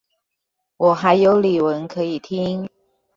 [0.77, 2.67] 我還有李玟可以聽